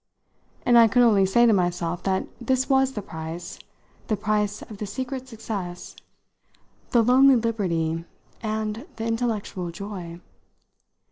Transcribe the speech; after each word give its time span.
And 0.65 0.79
I 0.79 0.87
could 0.87 1.03
only 1.03 1.27
say 1.27 1.45
to 1.45 1.53
myself 1.53 2.01
that 2.05 2.25
this 2.43 2.67
was 2.67 2.93
the 2.93 3.03
price 3.03 3.59
the 4.07 4.17
price 4.17 4.63
of 4.63 4.79
the 4.79 4.87
secret 4.87 5.27
success, 5.27 5.95
the 6.89 7.03
lonely 7.03 7.35
liberty 7.35 8.03
and 8.41 8.87
the 8.95 9.05
intellectual 9.05 9.69
joy. 9.69 10.19